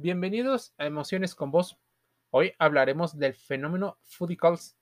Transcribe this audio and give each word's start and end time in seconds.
Bienvenidos 0.00 0.74
a 0.78 0.86
Emociones 0.86 1.34
con 1.34 1.50
Vos. 1.50 1.76
Hoy 2.30 2.52
hablaremos 2.60 3.18
del 3.18 3.34
fenómeno 3.34 3.98
foodie 4.04 4.36
calls. 4.36 4.76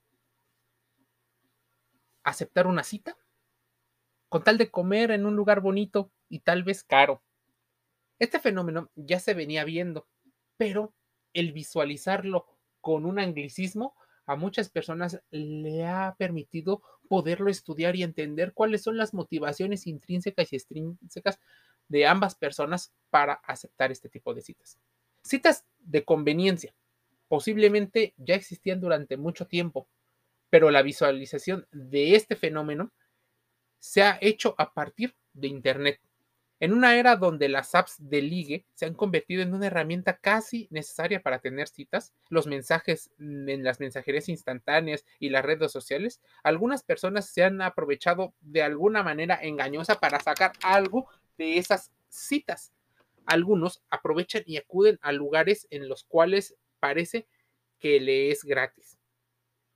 ¿Aceptar 2.23 2.67
una 2.67 2.85
cita? 2.85 3.17
Con 4.29 4.45
tal 4.45 4.59
de 4.59 4.71
comer 4.71 5.13
en 5.13 5.25
un 5.25 5.35
lugar 5.35 5.63
bonito 5.63 6.13
y 6.29 6.41
tal 6.41 6.65
vez 6.65 6.85
caro. 6.85 7.23
Este 8.19 8.39
fenómeno 8.41 8.91
ya 8.95 9.19
se 9.19 9.33
venía 9.33 9.65
viendo, 9.65 10.07
pero 10.59 10.93
el 11.33 11.53
visualizarlo 11.53 12.45
con 12.83 13.07
un 13.07 13.19
anglicismo 13.19 13.95
a 14.27 14.37
muchas 14.37 14.69
personas 14.69 15.23
le 15.31 15.87
ha 15.87 16.15
permitido 16.19 16.83
poderlo 17.09 17.49
estudiar 17.49 17.97
y 17.97 18.03
entender 18.03 18.53
cuáles 18.53 18.83
son 18.83 18.99
las 18.99 19.15
motivaciones 19.15 19.87
intrínsecas 19.87 20.53
y 20.53 20.57
extrínsecas 20.57 21.41
de 21.89 22.07
ambas 22.07 22.35
personas 22.35 22.93
para 23.09 23.33
aceptar 23.33 23.91
este 23.91 24.11
tipo 24.11 24.35
de 24.35 24.43
citas. 24.43 24.79
Citas 25.27 25.65
de 25.81 26.05
conveniencia 26.05 26.73
posiblemente 27.27 28.15
ya 28.17 28.37
existían 28.37 28.81
durante 28.81 29.17
mucho 29.17 29.49
tiempo, 29.49 29.89
pero 30.51 30.71
la 30.71 30.83
visualización 30.83 31.67
de 31.73 32.15
este 32.15 32.37
fenómeno 32.37 32.93
se 33.81 34.05
ha 34.05 34.19
hecho 34.21 34.55
a 34.57 34.73
partir 34.73 35.17
de 35.33 35.49
Internet. 35.49 36.01
En 36.61 36.73
una 36.73 36.97
era 36.97 37.17
donde 37.17 37.49
las 37.49 37.75
apps 37.75 37.97
de 37.99 38.23
ligue 38.23 38.67
se 38.75 38.87
han 38.87 38.95
convertido 38.95 39.43
en 39.43 39.53
una 39.53 39.67
herramienta 39.67 40.17
casi 40.17 40.69
necesaria 40.71 41.21
para 41.21 41.41
tener 41.41 41.67
citas, 41.67 42.15
los 42.29 42.47
mensajes 42.47 43.11
en 43.19 43.65
las 43.65 43.81
mensajerías 43.81 44.29
instantáneas 44.29 45.05
y 45.19 45.31
las 45.31 45.45
redes 45.45 45.73
sociales, 45.73 46.21
algunas 46.45 46.85
personas 46.85 47.29
se 47.29 47.43
han 47.43 47.61
aprovechado 47.63 48.33
de 48.43 48.63
alguna 48.63 49.03
manera 49.03 49.41
engañosa 49.43 49.99
para 49.99 50.21
sacar 50.21 50.53
algo 50.63 51.09
de 51.37 51.59
esas 51.59 51.91
citas 52.09 52.73
algunos 53.27 53.83
aprovechan 53.91 54.43
y 54.47 54.57
acuden 54.57 54.99
a 55.03 55.13
lugares 55.13 55.67
en 55.71 55.89
los 55.89 56.05
cuales 56.05 56.57
parece 56.81 57.27
que 57.79 58.01
le 58.01 58.31
es 58.31 58.45
gratis. 58.45 58.99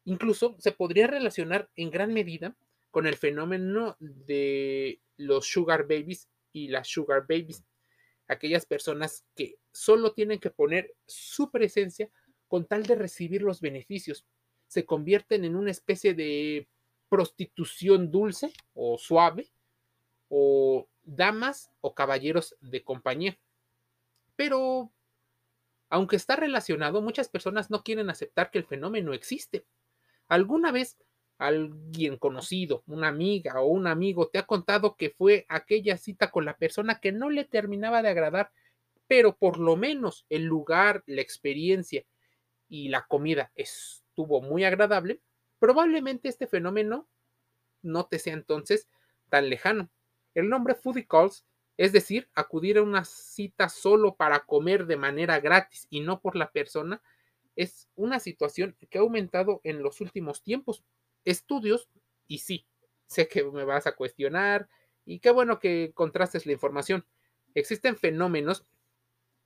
Incluso 0.04 0.56
se 0.58 0.72
podría 0.72 1.06
relacionar 1.06 1.70
en 1.76 1.90
gran 1.90 2.12
medida 2.14 2.56
con 2.90 3.06
el 3.06 3.16
fenómeno 3.16 3.96
de 4.00 5.00
los 5.16 5.46
sugar 5.46 5.82
babies 5.86 6.28
y 6.52 6.68
las 6.68 6.88
sugar 6.88 7.26
babies, 7.28 7.64
aquellas 8.26 8.66
personas 8.66 9.24
que 9.36 9.56
solo 9.72 10.12
tienen 10.12 10.38
que 10.38 10.50
poner 10.50 10.94
su 11.06 11.50
presencia 11.50 12.10
con 12.48 12.66
tal 12.66 12.82
de 12.84 12.96
recibir 12.96 13.42
los 13.42 13.60
beneficios. 13.60 14.26
Se 14.66 14.84
convierten 14.84 15.44
en 15.44 15.54
una 15.54 15.70
especie 15.70 16.14
de 16.14 16.68
prostitución 17.08 18.10
dulce 18.10 18.52
o 18.74 18.98
suave 18.98 19.52
o 20.28 20.88
damas 21.04 21.70
o 21.80 21.94
caballeros 21.94 22.56
de 22.60 22.82
compañía. 22.84 23.38
Pero, 24.36 24.92
aunque 25.88 26.16
está 26.16 26.36
relacionado, 26.36 27.02
muchas 27.02 27.28
personas 27.28 27.70
no 27.70 27.82
quieren 27.82 28.10
aceptar 28.10 28.50
que 28.50 28.58
el 28.58 28.66
fenómeno 28.66 29.12
existe. 29.12 29.66
¿Alguna 30.28 30.72
vez 30.72 30.98
alguien 31.40 32.18
conocido, 32.18 32.84
una 32.86 33.08
amiga 33.08 33.60
o 33.60 33.66
un 33.66 33.86
amigo 33.86 34.28
te 34.28 34.38
ha 34.38 34.46
contado 34.46 34.96
que 34.96 35.10
fue 35.10 35.46
aquella 35.48 35.96
cita 35.96 36.30
con 36.30 36.44
la 36.44 36.56
persona 36.58 37.00
que 37.00 37.12
no 37.12 37.30
le 37.30 37.44
terminaba 37.44 38.02
de 38.02 38.10
agradar, 38.10 38.52
pero 39.08 39.36
por 39.36 39.58
lo 39.58 39.74
menos 39.76 40.26
el 40.28 40.44
lugar, 40.44 41.02
la 41.06 41.22
experiencia 41.22 42.04
y 42.68 42.90
la 42.90 43.06
comida 43.06 43.52
estuvo 43.54 44.42
muy 44.42 44.64
agradable? 44.64 45.22
Probablemente 45.58 46.28
este 46.28 46.46
fenómeno 46.46 47.08
no 47.82 48.06
te 48.06 48.18
sea 48.18 48.34
entonces 48.34 48.86
tan 49.30 49.48
lejano. 49.48 49.90
El 50.40 50.48
nombre 50.48 50.74
Foodie 50.74 51.06
Calls, 51.06 51.44
es 51.76 51.92
decir, 51.92 52.28
acudir 52.34 52.78
a 52.78 52.82
una 52.82 53.04
cita 53.04 53.68
solo 53.68 54.14
para 54.14 54.40
comer 54.40 54.86
de 54.86 54.96
manera 54.96 55.40
gratis 55.40 55.86
y 55.90 56.00
no 56.00 56.20
por 56.20 56.36
la 56.36 56.50
persona, 56.50 57.02
es 57.56 57.88
una 57.94 58.20
situación 58.20 58.76
que 58.90 58.98
ha 58.98 59.02
aumentado 59.02 59.60
en 59.64 59.82
los 59.82 60.00
últimos 60.00 60.42
tiempos. 60.42 60.82
Estudios, 61.24 61.88
y 62.26 62.38
sí, 62.38 62.66
sé 63.06 63.28
que 63.28 63.44
me 63.44 63.64
vas 63.64 63.86
a 63.86 63.96
cuestionar, 63.96 64.68
y 65.04 65.20
qué 65.20 65.30
bueno 65.30 65.58
que 65.58 65.92
contrastes 65.94 66.46
la 66.46 66.52
información. 66.52 67.04
Existen 67.54 67.96
fenómenos 67.96 68.66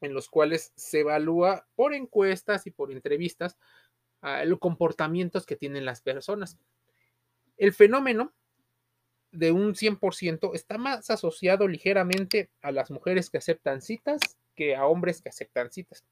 en 0.01 0.13
los 0.13 0.29
cuales 0.29 0.73
se 0.77 1.01
evalúa 1.01 1.67
por 1.75 1.95
encuestas 1.95 2.67
y 2.67 2.71
por 2.71 2.93
entrevistas 2.93 3.57
uh, 4.23 4.47
los 4.47 4.59
comportamientos 4.59 5.47
que 5.47 5.57
tienen 5.57 5.85
las 5.85 6.03
personas. 6.03 6.59
El 7.57 7.73
fenómeno 7.73 8.33
de 9.35 9.53
un 9.53 9.75
100% 9.75 10.55
está 10.55 10.79
más 10.79 11.11
asociado 11.11 11.69
ligeramente 11.69 12.51
a 12.63 12.71
las 12.71 12.91
mujeres 12.91 13.31
que 13.31 13.39
aceptan 13.39 13.83
citas 13.83 14.21
que 14.55 14.77
a 14.77 14.87
hombres 14.87 15.21
que 15.21 15.29
aceptan 15.29 15.71
citas. 15.71 16.05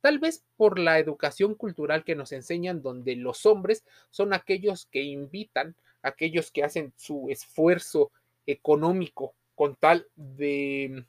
Tal 0.00 0.18
vez 0.18 0.44
por 0.56 0.78
la 0.78 0.98
educación 0.98 1.54
cultural 1.54 2.04
que 2.04 2.16
nos 2.16 2.32
enseñan, 2.32 2.82
donde 2.82 3.16
los 3.16 3.46
hombres 3.46 3.84
son 4.10 4.34
aquellos 4.34 4.86
que 4.86 5.02
invitan, 5.02 5.76
aquellos 6.02 6.50
que 6.50 6.64
hacen 6.64 6.92
su 6.96 7.30
esfuerzo 7.30 8.10
económico 8.46 9.34
con 9.54 9.76
tal 9.76 10.08
de, 10.16 11.04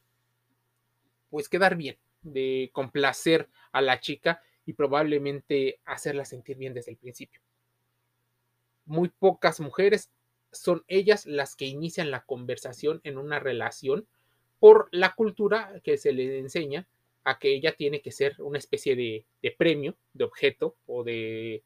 pues, 1.30 1.50
quedar 1.50 1.76
bien, 1.76 1.98
de 2.22 2.70
complacer 2.72 3.50
a 3.72 3.82
la 3.82 4.00
chica 4.00 4.42
y 4.66 4.74
probablemente 4.74 5.80
hacerla 5.84 6.24
sentir 6.24 6.58
bien 6.58 6.74
desde 6.74 6.92
el 6.92 6.98
principio. 6.98 7.42
Muy 8.86 9.10
pocas 9.10 9.60
mujeres 9.60 10.12
son 10.60 10.84
ellas 10.88 11.26
las 11.26 11.56
que 11.56 11.66
inician 11.66 12.12
la 12.12 12.24
conversación 12.24 13.02
en 13.04 13.18
una 13.18 13.40
relación 13.40 14.08
por 14.60 14.88
la 14.92 15.14
cultura 15.14 15.80
que 15.84 15.98
se 15.98 16.14
le 16.14 16.40
enseña 16.40 16.88
a 17.24 17.40
que 17.40 17.54
ella 17.54 17.76
tiene 17.76 18.02
que 18.02 18.12
ser 18.12 18.36
una 18.40 18.58
especie 18.58 18.96
de, 18.96 19.26
premio, 19.58 19.98
de 20.14 20.24
objeto 20.24 20.76
o 20.86 21.04
de 21.04 21.64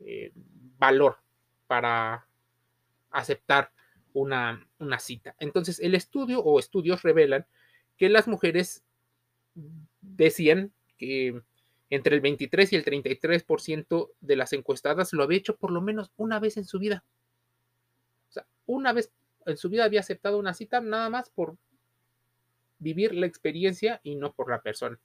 eh, 0.00 0.32
valor 0.78 1.18
para 1.66 2.26
aceptar 3.10 3.72
una, 4.12 4.66
una 4.78 4.98
cita. 4.98 5.34
Entonces, 5.38 5.80
el 5.80 5.94
estudio 5.94 6.40
o 6.40 6.58
estudios 6.58 7.02
revelan 7.02 7.46
que 7.96 8.08
las 8.08 8.28
mujeres 8.28 8.84
decían 10.00 10.72
que 10.96 11.42
entre 11.90 12.14
el 12.14 12.20
23 12.20 12.72
y 12.72 12.76
el 12.76 12.84
33% 12.84 14.10
de 14.20 14.36
las 14.36 14.52
encuestadas 14.52 15.12
lo 15.12 15.24
había 15.24 15.38
hecho 15.38 15.56
por 15.56 15.72
lo 15.72 15.80
menos 15.80 16.12
una 16.16 16.38
vez 16.38 16.56
en 16.56 16.64
su 16.64 16.78
vida 16.78 17.04
una 18.70 18.92
vez 18.92 19.12
en 19.46 19.56
su 19.56 19.68
vida 19.68 19.84
había 19.84 20.00
aceptado 20.00 20.38
una 20.38 20.54
cita 20.54 20.80
nada 20.80 21.10
más 21.10 21.30
por 21.30 21.56
vivir 22.78 23.14
la 23.14 23.26
experiencia 23.26 24.00
y 24.02 24.14
no 24.14 24.32
por 24.32 24.48
la 24.48 24.62
persona. 24.62 24.98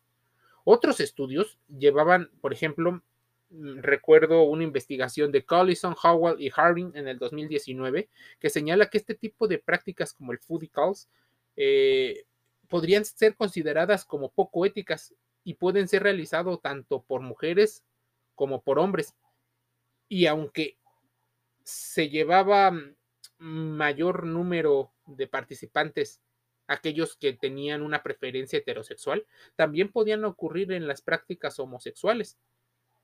Otros 0.63 0.99
estudios 0.99 1.59
llevaban, 1.67 2.29
por 2.41 2.53
ejemplo, 2.53 3.01
mm, 3.49 3.79
recuerdo 3.81 4.43
una 4.43 4.63
investigación 4.63 5.31
de 5.31 5.45
Collison, 5.45 5.95
Howell 6.01 6.41
y 6.41 6.49
Harding 6.49 6.91
en 6.95 7.07
el 7.07 7.17
2019 7.17 8.09
que 8.39 8.49
señala 8.49 8.89
que 8.89 8.97
este 8.97 9.15
tipo 9.15 9.47
de 9.47 9.57
prácticas 9.57 10.13
como 10.13 10.31
el 10.31 10.39
foodie 10.39 10.69
calls 10.69 11.09
eh, 11.55 12.25
podrían 12.67 13.05
ser 13.05 13.35
consideradas 13.35 14.05
como 14.05 14.29
poco 14.31 14.65
éticas 14.65 15.13
y 15.43 15.55
pueden 15.55 15.87
ser 15.87 16.03
realizados 16.03 16.61
tanto 16.61 17.03
por 17.03 17.21
mujeres 17.21 17.83
como 18.35 18.61
por 18.61 18.79
hombres. 18.79 19.15
Y 20.07 20.27
aunque 20.27 20.77
se 21.63 22.09
llevaba 22.09 22.71
mm, 22.71 22.94
mayor 23.37 24.25
número 24.25 24.91
de 25.05 25.27
participantes, 25.27 26.21
aquellos 26.67 27.15
que 27.15 27.33
tenían 27.33 27.81
una 27.81 28.03
preferencia 28.03 28.59
heterosexual, 28.59 29.25
también 29.55 29.91
podían 29.91 30.25
ocurrir 30.25 30.71
en 30.71 30.87
las 30.87 31.01
prácticas 31.01 31.59
homosexuales. 31.59 32.37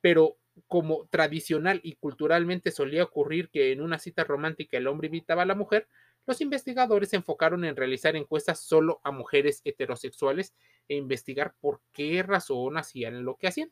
Pero 0.02 0.38
como 0.68 1.08
tradicional 1.08 1.80
y 1.84 1.96
culturalmente 1.96 2.72
solía 2.72 3.04
ocurrir 3.04 3.50
que 3.50 3.72
en 3.72 3.82
una 3.82 4.00
cita 4.00 4.24
romántica 4.24 4.78
el 4.78 4.88
hombre 4.88 5.08
invitaba 5.08 5.44
a 5.44 5.46
la 5.46 5.56
mujer, 5.56 5.88
los 6.26 6.42
investigadores 6.42 7.10
se 7.10 7.16
enfocaron 7.16 7.66
en 7.66 7.76
realizar 7.76 8.16
encuestas 8.16 8.60
solo 8.60 9.00
a 9.04 9.12
mujeres 9.12 9.62
heterosexuales 9.64 10.54
e 10.88 10.96
investigar 10.96 11.56
por 11.60 11.82
qué 11.94 12.22
razón 12.24 12.78
hacían 12.78 13.26
lo 13.26 13.38
que 13.38 13.48
hacían. 13.48 13.72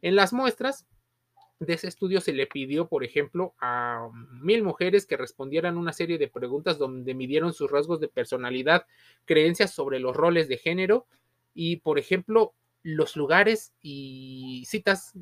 En 0.00 0.16
las 0.16 0.32
muestras 0.32 0.86
de 1.66 1.74
ese 1.74 1.88
estudio 1.88 2.20
se 2.20 2.32
le 2.32 2.46
pidió, 2.46 2.88
por 2.88 3.04
ejemplo, 3.04 3.54
a 3.60 4.08
mil 4.40 4.62
mujeres 4.62 5.06
que 5.06 5.16
respondieran 5.16 5.78
una 5.78 5.92
serie 5.92 6.18
de 6.18 6.28
preguntas 6.28 6.78
donde 6.78 7.14
midieron 7.14 7.52
sus 7.52 7.70
rasgos 7.70 8.00
de 8.00 8.08
personalidad, 8.08 8.86
creencias 9.24 9.72
sobre 9.72 10.00
los 10.00 10.16
roles 10.16 10.48
de 10.48 10.58
género 10.58 11.06
y, 11.54 11.76
por 11.76 11.98
ejemplo, 11.98 12.54
los 12.82 13.16
lugares 13.16 13.72
y 13.80 14.64
citas 14.66 15.14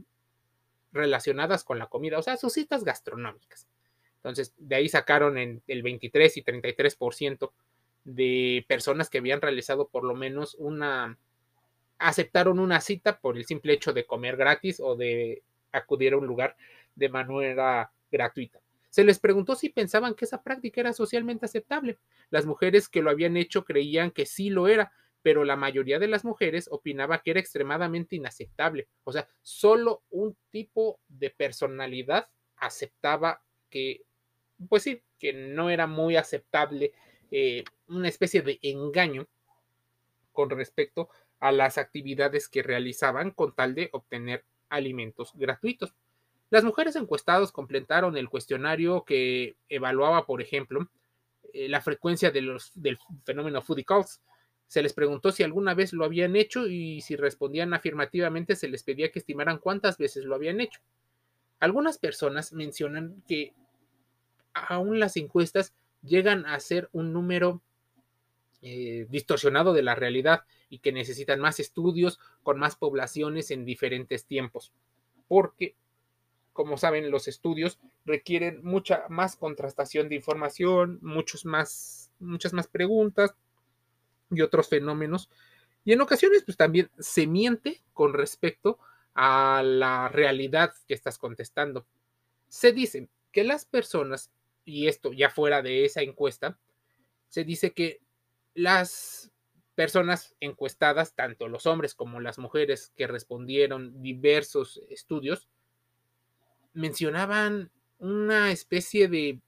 relacionadas 0.93 1.63
con 1.63 1.79
la 1.79 1.87
comida, 1.87 2.19
o 2.19 2.23
sea, 2.23 2.37
sus 2.37 2.53
citas 2.53 2.85
gastronómicas. 2.85 3.69
Entonces, 4.17 4.55
de 4.59 4.77
ahí 4.77 4.89
sacaron 4.89 5.39
en 5.39 5.63
el 5.67 5.83
23 5.83 6.37
y 6.37 6.43
33% 6.43 7.53
de 8.05 8.65
personas 8.67 9.11
que 9.11 9.19
habían 9.19 9.41
realizado 9.41 9.89
por 9.89 10.05
lo 10.05 10.15
menos 10.15 10.57
una, 10.59 11.19
aceptaron 11.99 12.59
una 12.59 12.81
cita 12.81 13.21
por 13.21 13.37
el 13.37 13.45
simple 13.45 13.75
hecho 13.75 13.93
de 13.93 14.07
comer 14.07 14.37
gratis 14.37 14.81
o 14.81 14.97
de 14.97 15.43
acudir 15.73 16.13
a 16.13 16.17
un 16.19 16.27
lugar 16.27 16.57
de 16.95 17.09
manera 17.09 17.93
gratuita. 18.11 18.61
Se 18.91 19.05
les 19.05 19.21
preguntó 19.21 19.55
si 19.55 19.69
pensaban 19.69 20.15
que 20.15 20.25
esa 20.25 20.43
práctica 20.43 20.81
era 20.81 20.93
socialmente 20.93 21.47
aceptable. 21.47 21.99
Las 22.29 22.45
mujeres 22.45 22.89
que 22.89 23.03
lo 23.03 23.11
habían 23.11 23.37
hecho 23.37 23.65
creían 23.65 24.11
que 24.11 24.27
sí 24.27 24.51
lo 24.51 24.67
era, 24.67 24.93
pero 25.23 25.45
la 25.45 25.57
mayoría 25.57 25.99
de 25.99 26.09
las 26.09 26.25
mujeres 26.25 26.69
opinaba 26.71 27.23
que 27.23 27.31
era 27.31 27.41
extremadamente 27.41 28.17
inaceptable. 28.17 28.89
O 29.05 29.13
sea, 29.13 29.29
solo 29.43 30.03
un 30.11 30.37
tipo 30.51 30.99
de 31.09 31.31
personalidad 31.31 32.29
aceptaba 32.57 33.43
que, 33.69 34.03
pues 34.69 34.83
sí, 34.83 35.03
que 35.19 35.33
no 35.33 35.71
era 35.71 35.87
muy 35.87 36.17
aceptable 36.17 36.93
eh, 37.31 37.63
una 37.87 38.09
especie 38.09 38.43
de 38.43 38.59
engaño 38.63 39.29
con 40.33 40.51
respecto 40.51 41.11
a 41.39 41.53
las 41.53 41.79
actividades 41.79 42.49
que 42.49 42.63
realizaban 42.63 43.31
con 43.31 43.55
tal 43.55 43.75
de 43.75 43.89
obtener 43.93 44.45
alimentos 44.71 45.33
gratuitos. 45.35 45.95
Las 46.49 46.65
mujeres 46.65 46.97
encuestadas 46.97 47.53
completaron 47.53 48.17
el 48.17 48.29
cuestionario 48.29 49.05
que 49.05 49.57
evaluaba, 49.69 50.27
por 50.27 50.41
ejemplo, 50.43 50.89
eh, 51.53 51.69
la 51.69 51.81
frecuencia 51.81 52.31
de 52.31 52.43
los, 52.43 52.73
del 52.75 52.99
fenómeno 53.25 53.63
foodie 53.63 53.85
calls. 53.85 54.21
Se 54.67 54.83
les 54.83 54.93
preguntó 54.93 55.33
si 55.33 55.43
alguna 55.43 55.75
vez 55.75 55.93
lo 55.93 56.05
habían 56.05 56.37
hecho 56.37 56.67
y 56.67 57.01
si 57.03 57.17
respondían 57.17 57.75
afirmativamente 57.75 58.57
se 58.57 58.69
les 58.69 58.83
pedía 58.83 59.11
que 59.11 59.19
estimaran 59.19 59.59
cuántas 59.59 59.99
veces 59.99 60.25
lo 60.25 60.35
habían 60.35 60.61
hecho. 60.61 60.81
Algunas 61.59 61.99
personas 61.99 62.53
mencionan 62.53 63.23
que 63.29 63.53
aún 64.55 64.99
las 64.99 65.17
encuestas 65.17 65.75
llegan 66.03 66.47
a 66.47 66.59
ser 66.61 66.89
un 66.93 67.13
número 67.13 67.63
eh, 68.63 69.07
distorsionado 69.09 69.73
de 69.73 69.83
la 69.83 69.95
realidad 69.95 70.45
y 70.69 70.81
que 70.81 70.93
necesitan 70.93 71.41
más 71.41 71.61
estudios 71.61 72.21
con 72.43 72.59
más 72.59 72.77
poblaciones 72.77 73.51
en 73.51 73.65
diferentes 73.65 74.27
tiempos. 74.27 74.73
Porque, 75.29 75.77
como 76.53 76.77
saben, 76.77 77.11
los 77.11 77.27
estudios 77.27 77.79
requieren 78.05 78.61
mucha 78.63 79.05
más 79.09 79.37
contrastación 79.37 80.11
de 80.11 80.17
información, 80.17 80.99
muchos 81.01 81.47
más, 81.47 82.11
muchas 82.19 82.53
más 82.53 82.67
preguntas 82.67 83.35
y 84.31 84.43
otros 84.43 84.69
fenómenos. 84.69 85.31
Y 85.85 85.93
en 85.93 86.03
ocasiones, 86.03 86.43
pues 86.45 86.57
también 86.57 86.91
se 86.99 87.27
miente 87.27 87.83
con 87.95 88.13
respecto 88.13 88.79
a 89.15 89.63
la 89.65 90.09
realidad 90.09 90.75
que 90.87 90.95
estás 90.95 91.17
contestando. 91.19 91.87
Se 92.49 92.73
dice 92.73 93.09
que 93.33 93.45
las 93.45 93.65
personas, 93.65 94.31
y 94.65 94.89
esto 94.89 95.13
ya 95.13 95.31
fuera 95.31 95.63
de 95.63 95.85
esa 95.85 96.03
encuesta, 96.03 96.59
se 97.29 97.45
dice 97.45 97.73
que 97.73 98.01
las 98.61 99.33
personas 99.75 100.35
encuestadas, 100.41 101.15
tanto 101.15 101.49
los 101.49 101.67
hombres 101.67 101.95
como 101.95 102.21
las 102.21 102.39
mujeres 102.39 102.93
que 102.97 103.07
respondieron 103.07 104.03
diversos 104.03 104.83
estudios, 104.91 105.49
mencionaban 106.75 107.71
una 107.99 108.51
especie 108.53 109.09
de 109.09 109.41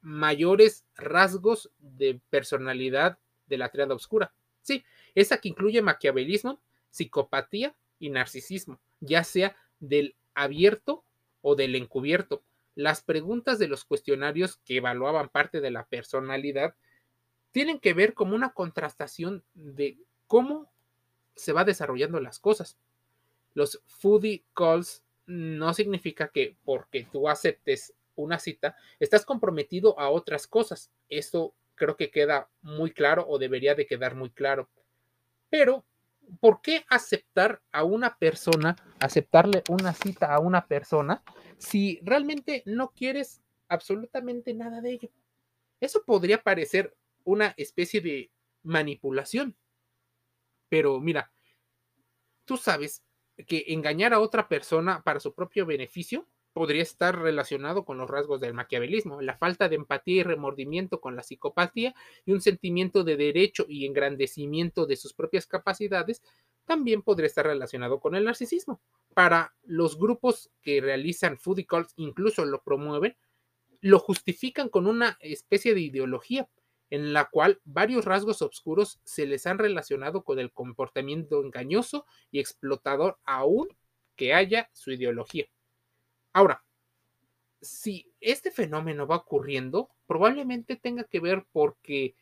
mayores 0.00 0.84
rasgos 0.94 1.70
de 1.78 2.20
personalidad 2.30 3.18
de 3.46 3.58
la 3.58 3.68
triada 3.68 3.94
oscura. 3.94 4.32
Sí, 4.62 4.84
esa 5.14 5.38
que 5.38 5.48
incluye 5.48 5.82
maquiavelismo, 5.82 6.60
psicopatía 6.90 7.74
y 7.98 8.10
narcisismo, 8.10 8.80
ya 9.00 9.24
sea 9.24 9.56
del 9.80 10.14
abierto 10.34 11.04
o 11.40 11.56
del 11.56 11.74
encubierto. 11.74 12.42
Las 12.74 13.02
preguntas 13.02 13.58
de 13.58 13.68
los 13.68 13.84
cuestionarios 13.84 14.56
que 14.64 14.76
evaluaban 14.76 15.28
parte 15.28 15.60
de 15.60 15.70
la 15.70 15.84
personalidad 15.86 16.74
tienen 17.52 17.78
que 17.78 17.94
ver 17.94 18.14
como 18.14 18.34
una 18.34 18.52
contrastación 18.52 19.44
de 19.54 19.98
cómo 20.26 20.70
se 21.34 21.52
va 21.52 21.64
desarrollando 21.64 22.18
las 22.20 22.38
cosas. 22.38 22.76
Los 23.54 23.82
foodie 23.86 24.44
calls 24.54 25.04
no 25.26 25.72
significa 25.74 26.28
que 26.28 26.56
porque 26.64 27.06
tú 27.10 27.28
aceptes 27.28 27.94
una 28.16 28.38
cita, 28.38 28.76
estás 28.98 29.24
comprometido 29.24 29.98
a 29.98 30.10
otras 30.10 30.46
cosas. 30.46 30.90
Esto 31.08 31.54
creo 31.74 31.96
que 31.96 32.10
queda 32.10 32.48
muy 32.62 32.90
claro 32.90 33.26
o 33.28 33.38
debería 33.38 33.74
de 33.74 33.86
quedar 33.86 34.14
muy 34.14 34.30
claro. 34.30 34.68
Pero 35.50 35.84
¿por 36.40 36.60
qué 36.62 36.84
aceptar 36.88 37.60
a 37.72 37.84
una 37.84 38.16
persona, 38.16 38.76
aceptarle 39.00 39.62
una 39.68 39.92
cita 39.92 40.34
a 40.34 40.38
una 40.38 40.66
persona 40.66 41.22
si 41.58 42.00
realmente 42.02 42.62
no 42.66 42.90
quieres 42.90 43.42
absolutamente 43.68 44.54
nada 44.54 44.80
de 44.80 44.92
ello? 44.92 45.10
Eso 45.80 46.04
podría 46.04 46.42
parecer 46.42 46.94
una 47.24 47.54
especie 47.56 48.00
de 48.00 48.30
manipulación. 48.62 49.56
Pero 50.68 51.00
mira, 51.00 51.32
tú 52.44 52.56
sabes 52.56 53.02
que 53.46 53.64
engañar 53.68 54.12
a 54.12 54.20
otra 54.20 54.48
persona 54.48 55.02
para 55.02 55.20
su 55.20 55.34
propio 55.34 55.66
beneficio 55.66 56.28
podría 56.52 56.82
estar 56.82 57.18
relacionado 57.18 57.84
con 57.84 57.98
los 57.98 58.10
rasgos 58.10 58.40
del 58.40 58.54
maquiavelismo, 58.54 59.22
la 59.22 59.36
falta 59.36 59.68
de 59.68 59.76
empatía 59.76 60.20
y 60.20 60.22
remordimiento 60.22 61.00
con 61.00 61.16
la 61.16 61.22
psicopatía 61.22 61.94
y 62.26 62.32
un 62.32 62.40
sentimiento 62.40 63.04
de 63.04 63.16
derecho 63.16 63.64
y 63.68 63.86
engrandecimiento 63.86 64.86
de 64.86 64.96
sus 64.96 65.14
propias 65.14 65.46
capacidades, 65.46 66.22
también 66.64 67.02
podría 67.02 67.26
estar 67.26 67.46
relacionado 67.46 68.00
con 68.00 68.14
el 68.14 68.24
narcisismo. 68.24 68.80
Para 69.14 69.54
los 69.62 69.98
grupos 69.98 70.50
que 70.62 70.80
realizan 70.80 71.38
foodie 71.38 71.66
calls, 71.66 71.92
incluso 71.96 72.44
lo 72.44 72.62
promueven, 72.62 73.16
lo 73.80 73.98
justifican 73.98 74.68
con 74.68 74.86
una 74.86 75.18
especie 75.20 75.74
de 75.74 75.80
ideología 75.80 76.48
en 76.92 77.14
la 77.14 77.24
cual 77.30 77.58
varios 77.64 78.04
rasgos 78.04 78.42
oscuros 78.42 79.00
se 79.02 79.24
les 79.24 79.46
han 79.46 79.56
relacionado 79.56 80.24
con 80.24 80.38
el 80.38 80.52
comportamiento 80.52 81.40
engañoso 81.42 82.04
y 82.30 82.38
explotador 82.38 83.18
aún 83.24 83.66
que 84.14 84.34
haya 84.34 84.68
su 84.74 84.92
ideología. 84.92 85.46
Ahora, 86.34 86.62
si 87.62 88.12
este 88.20 88.50
fenómeno 88.50 89.06
va 89.06 89.16
ocurriendo, 89.16 89.88
probablemente 90.06 90.76
tenga 90.76 91.04
que 91.04 91.18
ver 91.18 91.46
porque 91.50 92.14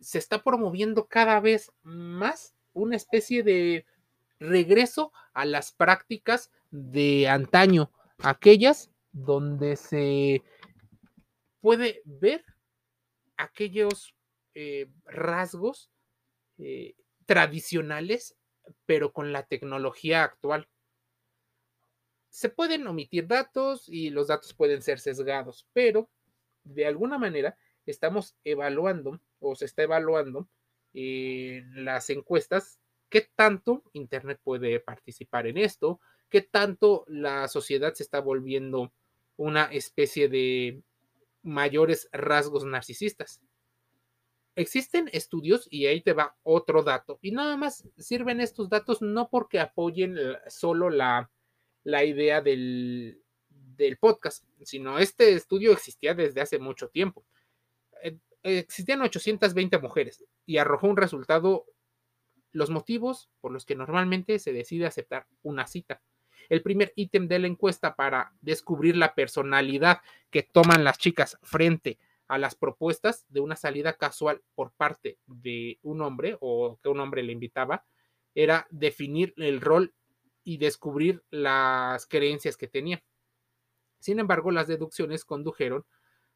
se 0.00 0.16
está 0.16 0.42
promoviendo 0.42 1.06
cada 1.06 1.38
vez 1.40 1.70
más 1.82 2.54
una 2.72 2.96
especie 2.96 3.42
de 3.42 3.84
regreso 4.38 5.12
a 5.34 5.44
las 5.44 5.72
prácticas 5.72 6.50
de 6.70 7.28
antaño, 7.28 7.90
aquellas 8.22 8.90
donde 9.12 9.76
se 9.76 10.42
puede 11.60 12.00
ver 12.06 12.42
aquellos 13.36 14.14
eh, 14.54 14.88
rasgos 15.04 15.90
eh, 16.58 16.94
tradicionales, 17.26 18.36
pero 18.86 19.12
con 19.12 19.32
la 19.32 19.44
tecnología 19.44 20.24
actual. 20.24 20.68
Se 22.30 22.48
pueden 22.48 22.86
omitir 22.86 23.26
datos 23.26 23.88
y 23.88 24.10
los 24.10 24.28
datos 24.28 24.54
pueden 24.54 24.82
ser 24.82 24.98
sesgados, 25.00 25.66
pero 25.72 26.10
de 26.64 26.86
alguna 26.86 27.18
manera 27.18 27.56
estamos 27.86 28.36
evaluando 28.44 29.20
o 29.38 29.54
se 29.54 29.64
está 29.64 29.82
evaluando 29.82 30.48
en 30.92 31.84
las 31.84 32.10
encuestas 32.10 32.78
qué 33.08 33.28
tanto 33.34 33.82
Internet 33.92 34.40
puede 34.42 34.80
participar 34.80 35.46
en 35.46 35.58
esto, 35.58 36.00
qué 36.28 36.42
tanto 36.42 37.04
la 37.08 37.48
sociedad 37.48 37.94
se 37.94 38.02
está 38.02 38.20
volviendo 38.20 38.92
una 39.36 39.64
especie 39.66 40.28
de 40.28 40.82
mayores 41.46 42.08
rasgos 42.12 42.64
narcisistas. 42.64 43.40
Existen 44.56 45.08
estudios, 45.12 45.68
y 45.70 45.86
ahí 45.86 46.00
te 46.02 46.12
va 46.12 46.36
otro 46.42 46.82
dato, 46.82 47.18
y 47.22 47.30
nada 47.30 47.56
más 47.56 47.88
sirven 47.96 48.40
estos 48.40 48.68
datos 48.68 49.02
no 49.02 49.28
porque 49.28 49.60
apoyen 49.60 50.16
solo 50.48 50.90
la 50.90 51.30
la 51.86 52.04
idea 52.04 52.42
del, 52.42 53.22
podcast, 54.00 54.44
sino 54.62 54.98
este 54.98 55.34
estudio 55.34 55.72
existía 55.72 56.14
desde 56.14 56.40
hace 56.40 56.58
mucho 56.58 56.88
tiempo. 56.88 57.24
Eh, 58.02 58.18
existían 58.42 59.02
820 59.02 59.78
mujeres 59.78 60.24
y 60.44 60.58
arrojó 60.58 60.88
un 60.88 60.96
resultado, 60.96 61.64
los 62.50 62.70
motivos 62.70 63.30
por 63.40 63.52
los 63.52 63.64
que 63.64 63.76
normalmente 63.76 64.40
se 64.40 64.52
decide 64.52 64.86
aceptar 64.86 65.28
una 65.42 65.68
cita. 65.68 66.02
El 66.48 66.62
primer 66.62 66.92
ítem 66.96 67.28
de 67.28 67.38
la 67.38 67.46
encuesta 67.46 67.94
para 67.94 68.32
descubrir 68.40 68.96
la 68.96 69.14
personalidad 69.14 70.00
que 70.30 70.42
toman 70.42 70.84
las 70.84 70.98
chicas 70.98 71.38
frente 71.42 71.98
a 72.28 72.38
las 72.38 72.54
propuestas 72.54 73.24
de 73.28 73.40
una 73.40 73.56
salida 73.56 73.94
casual 73.94 74.42
por 74.54 74.72
parte 74.72 75.18
de 75.26 75.78
un 75.82 76.02
hombre 76.02 76.36
o 76.40 76.78
que 76.82 76.88
un 76.88 77.00
hombre 77.00 77.22
le 77.22 77.32
invitaba 77.32 77.84
era 78.34 78.66
definir 78.70 79.32
el 79.36 79.60
rol 79.60 79.94
y 80.44 80.58
descubrir 80.58 81.24
las 81.30 82.06
creencias 82.06 82.56
que 82.56 82.68
tenía. 82.68 83.02
Sin 83.98 84.18
embargo, 84.18 84.50
las 84.50 84.68
deducciones 84.68 85.24
condujeron 85.24 85.84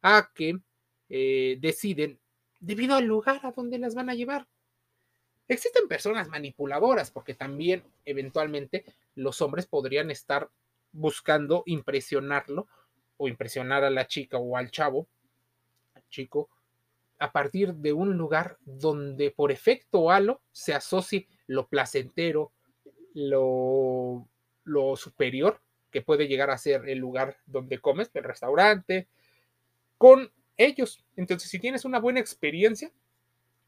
a 0.01 0.31
que 0.33 0.59
eh, 1.09 1.57
deciden 1.59 2.19
debido 2.59 2.95
al 2.95 3.05
lugar 3.05 3.39
a 3.43 3.51
donde 3.51 3.77
las 3.77 3.95
van 3.95 4.09
a 4.09 4.15
llevar. 4.15 4.47
Existen 5.47 5.87
personas 5.87 6.29
manipuladoras 6.29 7.11
porque 7.11 7.33
también 7.33 7.83
eventualmente 8.05 8.85
los 9.15 9.41
hombres 9.41 9.65
podrían 9.65 10.11
estar 10.11 10.49
buscando 10.91 11.63
impresionarlo 11.65 12.67
o 13.17 13.27
impresionar 13.27 13.83
a 13.83 13.89
la 13.89 14.07
chica 14.07 14.37
o 14.37 14.57
al 14.57 14.71
chavo, 14.71 15.07
al 15.93 16.07
chico, 16.09 16.49
a 17.19 17.31
partir 17.31 17.75
de 17.75 17.93
un 17.93 18.17
lugar 18.17 18.57
donde 18.65 19.29
por 19.29 19.51
efecto 19.51 20.09
halo 20.09 20.41
se 20.51 20.73
asocie 20.73 21.27
lo 21.45 21.67
placentero, 21.67 22.51
lo, 23.13 24.27
superior 24.95 25.61
que 25.91 26.01
puede 26.01 26.27
llegar 26.27 26.49
a 26.49 26.57
ser 26.57 26.89
el 26.89 26.97
lugar 26.97 27.37
donde 27.45 27.79
comes, 27.79 28.09
el 28.15 28.23
restaurante, 28.23 29.07
con 29.97 30.31
ellos. 30.57 31.05
Entonces, 31.15 31.49
si 31.49 31.59
tienes 31.59 31.85
una 31.85 31.99
buena 31.99 32.19
experiencia, 32.19 32.91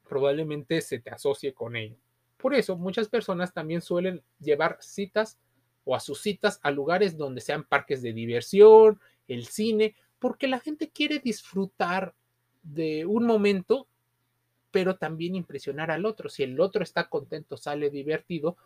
probablemente 0.07 0.81
se 0.81 0.99
te 0.99 1.09
asocie 1.09 1.53
con 1.53 1.75
ello. 1.75 1.97
Por 2.37 2.53
eso, 2.53 2.77
muchas 2.77 3.07
personas 3.07 3.53
también 3.53 3.81
suelen 3.81 4.21
llevar 4.39 4.77
citas 4.81 5.39
o 5.85 5.95
a 5.95 5.99
sus 5.99 6.21
citas 6.21 6.59
a 6.63 6.71
lugares 6.71 7.17
donde 7.17 7.41
sean 7.41 7.63
parques 7.63 8.01
de 8.01 8.13
diversión, 8.13 8.99
el 9.27 9.45
cine, 9.45 9.95
porque 10.19 10.47
la 10.47 10.59
gente 10.59 10.89
quiere 10.89 11.19
disfrutar 11.19 12.13
de 12.61 13.05
un 13.05 13.25
momento, 13.25 13.87
pero 14.71 14.95
también 14.97 15.35
impresionar 15.35 15.91
al 15.91 16.05
otro. 16.05 16.29
Si 16.29 16.43
el 16.43 16.59
otro 16.59 16.83
está 16.83 17.09
contento, 17.09 17.57
sale 17.57 17.89
divertido, 17.89 18.57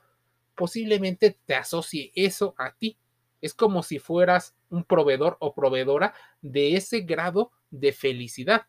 posiblemente 0.56 1.38
te 1.46 1.56
asocie 1.56 2.12
eso 2.16 2.56
a 2.58 2.74
ti. 2.76 2.98
Es 3.42 3.54
como 3.54 3.84
si 3.84 4.00
fueras 4.00 4.56
un 4.70 4.84
proveedor 4.84 5.38
o 5.40 5.54
proveedora 5.54 6.14
de 6.42 6.76
ese 6.76 7.02
grado 7.02 7.52
de 7.70 7.92
felicidad. 7.92 8.66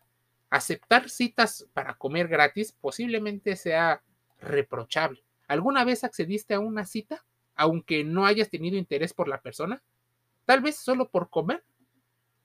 Aceptar 0.49 1.09
citas 1.09 1.67
para 1.73 1.95
comer 1.95 2.27
gratis 2.27 2.71
posiblemente 2.71 3.55
sea 3.55 4.01
reprochable. 4.39 5.23
¿Alguna 5.47 5.83
vez 5.83 6.03
accediste 6.03 6.53
a 6.53 6.59
una 6.59 6.85
cita 6.85 7.25
aunque 7.55 8.03
no 8.03 8.25
hayas 8.25 8.49
tenido 8.49 8.77
interés 8.77 9.13
por 9.13 9.27
la 9.27 9.41
persona? 9.41 9.81
Tal 10.45 10.61
vez 10.61 10.77
solo 10.77 11.09
por 11.09 11.29
comer. 11.29 11.63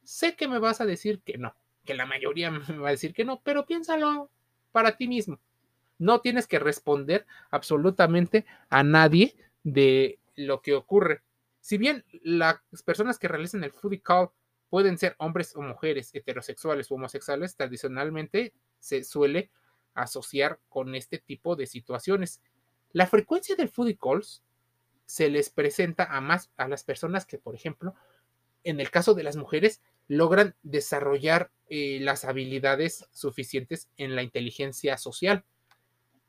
Sé 0.03 0.37
que 0.37 0.49
me 0.49 0.59
vas 0.59 0.81
a 0.81 0.87
decir 0.87 1.21
que 1.21 1.39
no, 1.39 1.55
que 1.85 1.95
la 1.95 2.07
mayoría 2.07 2.51
me 2.51 2.79
va 2.79 2.89
a 2.89 2.93
decir 2.93 3.15
que 3.15 3.25
no, 3.25 3.41
pero 3.43 3.67
piénsalo 3.67 4.31
para 4.73 4.97
ti 4.97 5.09
mismo. 5.09 5.39
No 5.99 6.21
tienes 6.21 6.47
que 6.47 6.59
responder 6.59 7.27
absolutamente 7.51 8.45
a 8.69 8.83
nadie 8.83 9.37
de 9.63 10.19
lo 10.35 10.61
que 10.61 10.75
ocurre. 10.75 11.23
Si 11.61 11.79
bien 11.79 12.05
las 12.23 12.61
personas 12.85 13.19
que 13.19 13.29
realizan 13.29 13.65
el 13.65 13.73
foodie 13.73 14.03
call 14.03 14.31
pueden 14.75 14.99
ser 14.99 15.15
hombres 15.19 15.55
o 15.55 15.63
mujeres, 15.63 16.11
heterosexuales 16.13 16.91
o 16.91 16.97
homosexuales, 16.97 17.55
tradicionalmente 17.55 18.53
se 18.81 19.05
suele 19.05 19.53
asociar 19.95 20.59
con 20.69 20.97
este 20.97 21.19
tipo 21.19 21.55
de 21.55 21.69
situaciones. 21.69 22.41
La 22.91 23.07
frecuencia 23.07 23.55
del 23.55 23.69
foodie 23.69 23.97
calls 23.97 24.43
se 25.07 25.31
les 25.31 25.49
presenta 25.49 26.07
a 26.07 26.21
más 26.21 26.51
a 26.57 26.67
las 26.67 26.83
personas 26.83 27.25
que, 27.25 27.39
por 27.39 27.55
ejemplo, 27.55 27.95
en 28.65 28.81
el 28.81 28.91
caso 28.91 29.15
de 29.15 29.23
las 29.23 29.37
mujeres, 29.37 29.81
logran 30.09 30.57
desarrollar 30.65 31.53
eh, 31.69 32.01
las 32.01 32.25
habilidades 32.25 33.07
suficientes 33.13 33.89
en 33.97 34.17
la 34.17 34.25
inteligencia 34.25 34.99
social. 34.99 35.45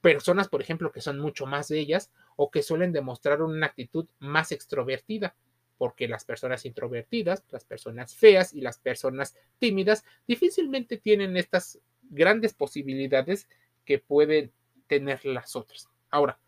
Personas, 0.01 0.49
por 0.49 0.61
ejemplo, 0.61 0.91
que 0.91 1.01
son 1.01 1.17
mucho 1.17 1.47
más 1.47 1.71
bellas 1.71 2.11
o 2.35 2.51
que 2.51 2.61
suelen 2.61 2.91
demostrar 2.91 3.41
una 3.41 3.65
actitud 3.65 4.05
más 4.19 4.51
extrovertida, 4.51 5.35
porque 5.77 6.07
las 6.07 6.25
personas 6.25 6.65
introvertidas, 6.65 7.43
las 7.49 7.65
personas 7.65 8.15
feas 8.15 8.53
y 8.53 8.61
las 8.61 8.77
personas 8.77 9.35
tímidas 9.59 10.03
difícilmente 10.27 10.97
tienen 10.97 11.37
estas 11.37 11.79
grandes 12.03 12.53
posibilidades 12.53 13.47
que 13.83 13.99
pueden 13.99 14.51
tener 14.87 15.25
las 15.25 15.55
otras. 15.55 15.89
Ahora, 16.09 16.39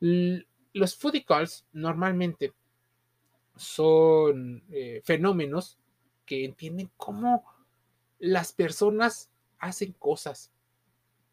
los 0.00 0.96
foodie 0.96 1.24
calls 1.24 1.64
normalmente 1.72 2.52
son 3.56 4.62
eh, 4.70 5.00
fenómenos 5.04 5.78
que 6.26 6.44
entienden 6.44 6.90
cómo 6.96 7.44
las 8.18 8.52
personas 8.52 9.30
hacen 9.58 9.92
cosas 9.92 10.50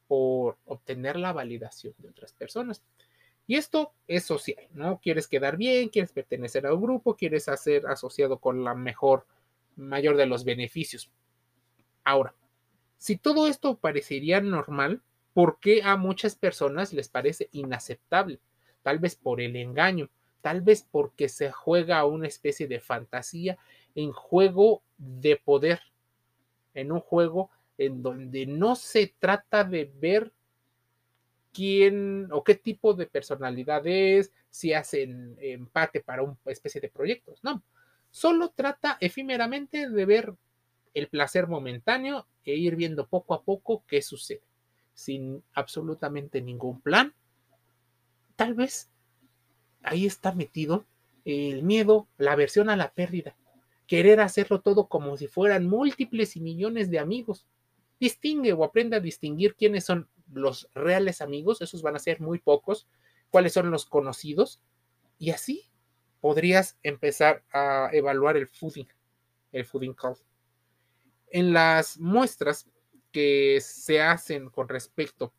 por 0.08 0.58
obtener 0.66 1.18
la 1.18 1.34
validación 1.34 1.94
de 1.98 2.10
otras 2.10 2.34
personas. 2.34 2.84
Y 3.46 3.56
esto 3.56 3.94
es 4.08 4.24
social, 4.24 4.68
¿no? 4.74 5.00
Quieres 5.02 5.28
quedar 5.28 5.58
bien, 5.58 5.90
quieres 5.90 6.14
pertenecer 6.14 6.66
a 6.66 6.74
un 6.74 6.82
grupo, 6.82 7.16
quieres 7.16 7.46
ser 7.58 7.86
asociado 7.88 8.38
con 8.40 8.64
la 8.64 8.74
mejor, 8.74 9.26
mayor 9.76 10.16
de 10.16 10.26
los 10.26 10.46
beneficios. 10.46 11.12
Ahora, 12.04 12.34
si 12.98 13.18
todo 13.18 13.48
esto 13.48 13.76
parecería 13.78 14.40
normal, 14.40 15.02
¿por 15.34 15.60
qué 15.60 15.84
a 15.84 15.98
muchas 15.98 16.36
personas 16.36 16.94
les 16.94 17.10
parece 17.10 17.50
inaceptable? 17.52 18.40
Tal 18.82 19.00
vez 19.00 19.16
por 19.16 19.42
el 19.42 19.56
engaño, 19.56 20.10
tal 20.42 20.62
vez 20.62 20.88
porque 20.90 21.28
se 21.28 21.52
juega 21.52 22.06
una 22.06 22.28
especie 22.28 22.68
de 22.68 22.80
fantasía 22.80 23.58
en 23.96 24.14
juego 24.14 24.84
de 24.98 25.36
poder, 25.36 25.82
en 26.74 26.92
un 26.92 27.02
juego 27.02 27.50
en 27.78 28.02
donde 28.04 28.46
no 28.46 28.76
se 28.76 29.14
trata 29.20 29.64
de 29.64 29.92
ver 30.00 30.32
quién 31.54 32.28
o 32.32 32.44
qué 32.44 32.56
tipo 32.56 32.94
de 32.94 33.06
personalidad 33.06 33.86
es, 33.86 34.32
si 34.50 34.74
hacen 34.74 35.38
empate 35.40 36.02
para 36.02 36.24
una 36.24 36.38
especie 36.46 36.82
de 36.82 36.90
proyectos, 36.90 37.40
no. 37.44 37.64
Solo 38.10 38.50
trata 38.50 38.98
efímeramente 39.00 39.90
de 39.90 40.06
ver 40.06 40.36
el 40.94 41.08
placer 41.08 41.48
momentáneo 41.48 42.28
e 42.44 42.56
ir 42.56 42.76
viendo 42.76 43.08
poco 43.08 43.34
a 43.34 43.44
poco 43.44 43.84
qué 43.88 44.02
sucede, 44.02 44.44
sin 44.94 45.44
absolutamente 45.54 46.42
ningún 46.42 46.82
plan. 46.82 47.14
Tal 48.36 48.54
vez 48.54 48.92
ahí 49.82 50.06
está 50.06 50.34
metido 50.34 50.86
el 51.26 51.64
miedo, 51.64 52.08
la 52.18 52.34
aversión 52.34 52.70
a 52.70 52.76
la 52.76 52.94
pérdida, 52.94 53.36
querer 53.88 54.20
hacerlo 54.20 54.62
todo 54.62 54.88
como 54.88 55.18
si 55.18 55.28
fueran 55.28 55.68
múltiples 55.68 56.36
y 56.36 56.42
millones 56.42 56.90
de 56.90 57.00
amigos. 57.00 57.48
Distingue 58.00 58.54
o 58.54 58.64
aprende 58.64 58.98
a 58.98 59.00
distinguir 59.00 59.56
quiénes 59.56 59.86
son 59.86 60.10
los 60.34 60.70
reales 60.74 61.22
amigos, 61.22 61.62
esos 61.62 61.82
van 61.82 61.96
a 61.96 62.00
ser 62.00 62.20
muy 62.22 62.40
pocos, 62.40 62.88
cuáles 63.30 63.54
son 63.54 63.72
los 63.72 63.86
conocidos, 63.86 64.62
y 65.18 65.32
así 65.32 65.70
podrías 66.22 66.78
empezar 66.84 67.44
a 67.52 67.90
evaluar 67.92 68.38
el 68.38 68.48
fooding, 68.48 68.88
el 69.52 69.66
fooding 69.66 69.94
call. 69.94 70.18
En 71.28 71.54
las 71.54 72.00
muestras 72.00 72.70
que 73.12 73.60
se 73.62 74.02
hacen 74.02 74.50
con 74.50 74.70
respecto 74.70 75.34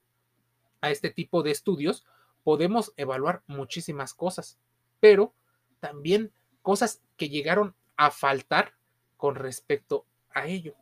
a 0.80 0.90
este 0.90 1.10
tipo 1.10 1.42
de 1.42 1.50
estudios, 1.50 2.04
podemos 2.42 2.92
evaluar 2.96 3.42
muchísimas 3.46 4.14
cosas, 4.14 4.58
pero 5.00 5.34
también 5.80 6.32
cosas 6.62 7.02
que 7.16 7.28
llegaron 7.28 7.74
a 7.96 8.10
faltar 8.10 8.74
con 9.16 9.34
respecto 9.34 10.06
a 10.30 10.46
ello. 10.46 10.74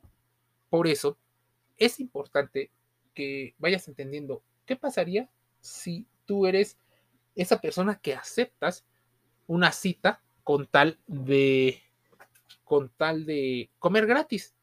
Por 0.70 0.86
eso 0.86 1.18
es 1.76 2.00
importante 2.00 2.70
que 3.14 3.54
vayas 3.58 3.88
entendiendo 3.88 4.42
qué 4.66 4.76
pasaría 4.76 5.28
si 5.60 6.06
tú 6.26 6.46
eres 6.46 6.78
esa 7.34 7.60
persona 7.60 7.98
que 7.98 8.14
aceptas 8.14 8.84
una 9.46 9.72
cita 9.72 10.22
con 10.44 10.66
tal 10.66 10.98
de 11.06 11.82
con 12.64 12.88
tal 12.90 13.26
de 13.26 13.70
comer 13.78 14.06
gratis. 14.06 14.54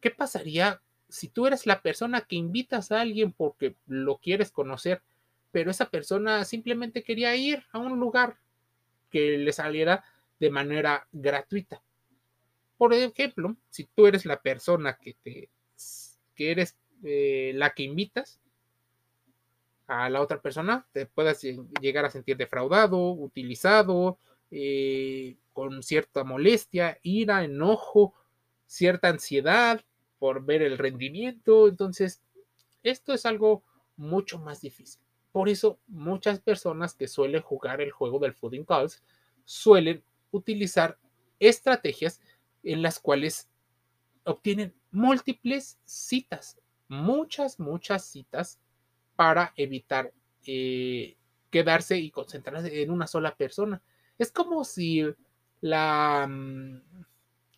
¿Qué 0.00 0.10
pasaría 0.10 0.80
si 1.08 1.28
tú 1.28 1.46
eres 1.46 1.66
la 1.66 1.82
persona 1.82 2.22
que 2.22 2.36
invitas 2.36 2.90
a 2.90 3.00
alguien 3.00 3.32
porque 3.32 3.76
lo 3.86 4.18
quieres 4.18 4.50
conocer, 4.50 5.02
pero 5.52 5.70
esa 5.70 5.90
persona 5.90 6.44
simplemente 6.44 7.02
quería 7.02 7.36
ir 7.36 7.64
a 7.72 7.78
un 7.78 7.98
lugar 8.00 8.38
que 9.10 9.38
le 9.38 9.52
saliera 9.52 10.04
de 10.40 10.50
manera 10.50 11.06
gratuita? 11.12 11.82
Por 12.76 12.92
ejemplo, 12.92 13.56
si 13.70 13.84
tú 13.84 14.06
eres 14.06 14.24
la 14.24 14.40
persona 14.40 14.98
que 14.98 15.14
te 15.22 15.50
que 16.34 16.50
eres 16.50 16.76
eh, 17.04 17.52
la 17.54 17.74
que 17.74 17.82
invitas 17.82 18.40
a 19.86 20.08
la 20.08 20.22
otra 20.22 20.40
persona, 20.40 20.86
te 20.92 21.04
puedas 21.04 21.42
llegar 21.80 22.06
a 22.06 22.10
sentir 22.10 22.38
defraudado, 22.38 23.12
utilizado, 23.12 24.18
eh, 24.50 25.36
con 25.52 25.82
cierta 25.82 26.24
molestia, 26.24 26.98
ira, 27.02 27.44
enojo, 27.44 28.14
cierta 28.66 29.08
ansiedad 29.08 29.84
por 30.18 30.44
ver 30.44 30.62
el 30.62 30.78
rendimiento. 30.78 31.68
Entonces, 31.68 32.22
esto 32.82 33.12
es 33.12 33.26
algo 33.26 33.62
mucho 33.96 34.38
más 34.38 34.62
difícil. 34.62 35.02
Por 35.32 35.50
eso, 35.50 35.78
muchas 35.86 36.40
personas 36.40 36.94
que 36.94 37.06
suelen 37.06 37.42
jugar 37.42 37.82
el 37.82 37.90
juego 37.90 38.18
del 38.18 38.32
fooding 38.32 38.64
calls 38.64 39.02
suelen 39.44 40.02
utilizar 40.30 40.98
estrategias 41.38 42.22
en 42.62 42.80
las 42.80 42.98
cuales 42.98 43.50
obtienen 44.24 44.72
múltiples 44.90 45.78
citas 45.84 46.58
muchas, 46.88 47.58
muchas 47.58 48.04
citas 48.04 48.58
para 49.16 49.52
evitar 49.56 50.12
eh, 50.46 51.16
quedarse 51.50 51.98
y 51.98 52.10
concentrarse 52.10 52.82
en 52.82 52.90
una 52.90 53.06
sola 53.06 53.34
persona. 53.36 53.80
Es 54.18 54.30
como 54.30 54.64
si 54.64 55.04
la, 55.60 56.26
mm, 56.28 56.80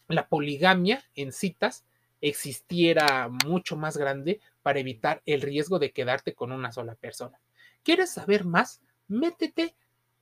la 0.09 0.28
poligamia 0.28 1.02
en 1.14 1.33
citas 1.33 1.85
existiera 2.21 3.28
mucho 3.47 3.76
más 3.76 3.97
grande 3.97 4.40
para 4.62 4.80
evitar 4.80 5.23
el 5.26 5.42
riesgo 5.42 5.78
de 5.78 5.92
quedarte 5.92 6.35
con 6.35 6.52
una 6.52 6.73
sola 6.73 6.95
persona. 6.95 7.38
¿Quieres 7.83 8.11
saber 8.11 8.45
más? 8.45 8.80
Métete 9.09 9.75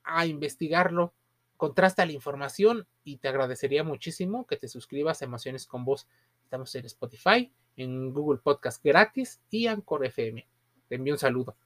a 0.02 0.26
investigarlo, 0.26 1.14
contrasta 1.56 2.04
la 2.04 2.12
información 2.12 2.86
y 3.04 3.16
te 3.18 3.28
agradecería 3.28 3.84
muchísimo 3.84 4.46
que 4.46 4.56
te 4.56 4.68
suscribas 4.68 5.22
a 5.22 5.24
Emociones 5.24 5.66
con 5.66 5.84
Voz. 5.84 6.06
Estamos 6.42 6.74
en 6.74 6.84
Spotify, 6.86 7.50
en 7.76 8.12
Google 8.12 8.40
Podcast 8.42 8.82
gratis 8.82 9.40
y 9.50 9.66
Anchor 9.66 10.04
FM. 10.04 10.46
Te 10.88 10.94
envío 10.94 11.14
un 11.14 11.18
saludo. 11.18 11.56